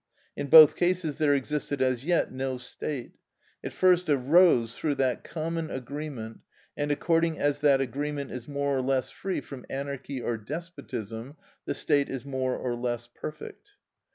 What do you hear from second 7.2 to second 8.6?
as that agreement is